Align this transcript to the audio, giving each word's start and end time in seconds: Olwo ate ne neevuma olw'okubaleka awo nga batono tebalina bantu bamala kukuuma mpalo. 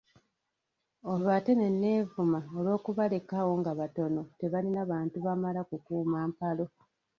Olwo 1.11 1.29
ate 1.37 1.51
ne 1.55 1.67
neevuma 1.81 2.39
olw'okubaleka 2.57 3.33
awo 3.41 3.53
nga 3.59 3.71
batono 3.79 4.21
tebalina 4.39 4.81
bantu 4.91 5.17
bamala 5.25 5.61
kukuuma 5.69 6.19
mpalo. 6.31 6.65